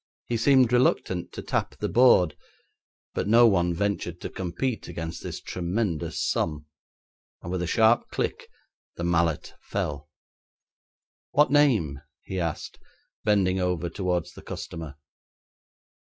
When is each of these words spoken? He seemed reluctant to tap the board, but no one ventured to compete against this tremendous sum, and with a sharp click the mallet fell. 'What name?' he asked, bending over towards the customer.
He 0.25 0.35
seemed 0.35 0.73
reluctant 0.73 1.31
to 1.33 1.43
tap 1.43 1.75
the 1.77 1.87
board, 1.87 2.35
but 3.13 3.27
no 3.27 3.45
one 3.45 3.71
ventured 3.71 4.19
to 4.21 4.31
compete 4.31 4.87
against 4.87 5.21
this 5.21 5.39
tremendous 5.39 6.19
sum, 6.27 6.65
and 7.43 7.51
with 7.51 7.61
a 7.61 7.67
sharp 7.67 8.09
click 8.09 8.49
the 8.95 9.03
mallet 9.03 9.53
fell. 9.61 10.09
'What 11.33 11.51
name?' 11.51 12.01
he 12.23 12.39
asked, 12.39 12.79
bending 13.25 13.59
over 13.59 13.91
towards 13.91 14.33
the 14.33 14.41
customer. 14.41 14.95